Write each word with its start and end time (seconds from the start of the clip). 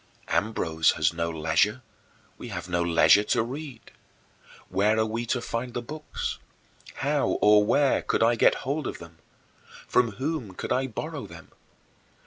Ambrose 0.29 0.93
has 0.93 1.13
no 1.13 1.29
leisure 1.29 1.83
we 2.39 2.47
have 2.47 2.67
no 2.67 2.81
leisure 2.81 3.23
to 3.23 3.43
read. 3.43 3.91
Where 4.67 4.97
are 4.97 5.05
we 5.05 5.27
to 5.27 5.39
find 5.41 5.75
the 5.75 5.81
books? 5.83 6.39
How 6.95 7.37
or 7.39 7.63
where 7.63 8.01
could 8.01 8.23
I 8.23 8.33
get 8.33 8.55
hold 8.65 8.87
of 8.87 8.97
them? 8.97 9.19
From 9.87 10.13
whom 10.13 10.55
could 10.55 10.71
I 10.71 10.87
borrow 10.87 11.27
them? 11.27 11.51